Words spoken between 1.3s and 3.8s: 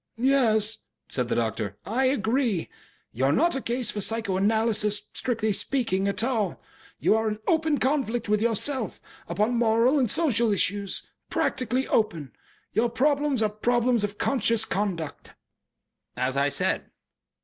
doctor. "I agree. You are not a